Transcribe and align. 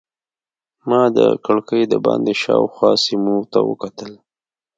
ما 0.89 1.01
تر 1.15 1.31
کړکۍ 1.45 1.81
دباندې 1.93 2.33
شاوخوا 2.41 2.91
سیمو 3.05 3.37
ته 3.51 3.59
کتل. 3.81 4.11